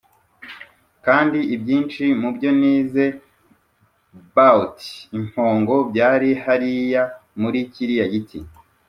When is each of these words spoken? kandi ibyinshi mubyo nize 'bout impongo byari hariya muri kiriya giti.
kandi 1.05 1.39
ibyinshi 1.55 2.03
mubyo 2.21 2.49
nize 2.59 3.05
'bout 4.33 4.77
impongo 5.17 5.75
byari 5.89 6.29
hariya 6.43 7.03
muri 7.41 7.59
kiriya 7.73 8.07
giti. 8.13 8.39